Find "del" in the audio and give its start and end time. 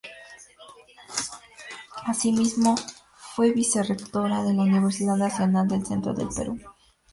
5.67-5.85, 6.15-6.29